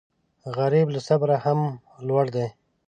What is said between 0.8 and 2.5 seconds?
له صبره هم لوړ دی